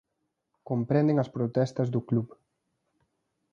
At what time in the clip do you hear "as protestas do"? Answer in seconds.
1.19-2.01